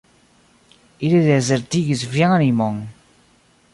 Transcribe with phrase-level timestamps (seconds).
[1.09, 2.81] Ili dezertigis vian animon!